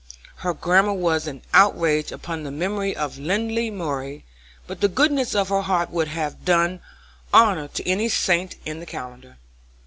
Her 0.37 0.55
grammar 0.55 0.95
was 0.95 1.27
an 1.27 1.43
outrage 1.53 2.11
upon 2.11 2.41
the 2.41 2.49
memory 2.49 2.95
of 2.95 3.19
Lindley 3.19 3.69
Murray, 3.69 4.25
but 4.65 4.81
the 4.81 4.87
goodness 4.87 5.35
of 5.35 5.49
her 5.49 5.61
heart 5.61 5.91
would 5.91 6.07
have 6.07 6.43
done 6.43 6.81
honor 7.31 7.67
to 7.67 7.87
any 7.87 8.09
saint 8.09 8.55
in 8.65 8.79
the 8.79 8.87
calendar. 8.87 9.37